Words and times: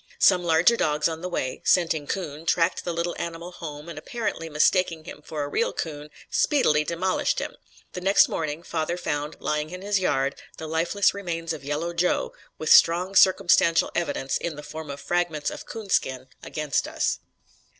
Some 0.17 0.43
larger 0.43 0.75
dogs 0.75 1.07
on 1.07 1.21
the 1.21 1.29
way, 1.29 1.61
scenting 1.63 2.07
coon, 2.07 2.47
tracked 2.47 2.83
the 2.85 2.91
little 2.91 3.15
animal 3.19 3.51
home 3.51 3.87
and 3.87 3.99
apparently 3.99 4.49
mistaking 4.49 5.03
him 5.03 5.21
for 5.21 5.43
a 5.43 5.47
real 5.47 5.71
coon, 5.73 6.09
speedily 6.27 6.83
demolished 6.83 7.37
him. 7.37 7.55
The 7.93 8.01
next 8.01 8.27
morning, 8.27 8.63
father 8.63 8.97
found, 8.97 9.39
lying 9.39 9.69
in 9.69 9.83
his 9.83 9.99
yard, 9.99 10.41
the 10.57 10.65
lifeless 10.67 11.13
remains 11.13 11.53
of 11.53 11.63
yellow 11.63 11.93
'Joe,' 11.93 12.33
with 12.57 12.73
strong 12.73 13.13
circumstantial 13.13 13.91
evidence, 13.93 14.37
in 14.37 14.55
the 14.55 14.63
form 14.63 14.89
of 14.89 14.99
fragments 14.99 15.51
of 15.51 15.67
coon 15.67 15.91
skin, 15.91 16.29
against 16.41 16.87
us. 16.87 17.19